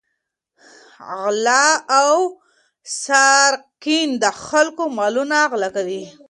غله 1.23 1.65
او 1.99 2.13
سارقین 3.01 4.09
د 4.23 4.25
خلکو 4.47 4.83
مالونه 4.97 5.37
غلا 5.51 5.69
کوي. 5.75 6.03